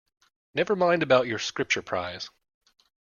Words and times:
Never 0.55 0.75
mind 0.75 1.03
about 1.03 1.27
your 1.27 1.37
Scripture 1.37 1.83
prize. 1.83 2.31